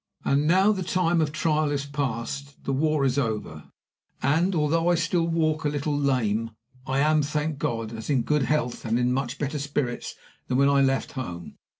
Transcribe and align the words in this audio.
"And 0.25 0.47
now 0.47 0.71
the 0.71 0.81
time 0.81 1.21
of 1.21 1.31
trial 1.31 1.69
is 1.69 1.85
past; 1.85 2.63
the 2.63 2.73
war 2.73 3.05
is 3.05 3.19
over; 3.19 3.65
and, 4.23 4.55
although 4.55 4.87
I 4.87 4.95
still 4.95 5.27
walk 5.27 5.63
a 5.63 5.69
little 5.69 5.95
lame, 5.95 6.49
I 6.87 6.97
am, 6.97 7.21
thank 7.21 7.59
God, 7.59 7.91
in 7.91 7.97
as 7.99 8.09
good 8.09 8.41
health 8.41 8.83
and 8.83 8.97
in 8.97 9.13
much 9.13 9.37
better 9.37 9.59
spirits 9.59 10.15
than 10.47 10.57
when 10.57 10.69
I 10.69 10.81
left 10.81 11.11
home. 11.11 11.59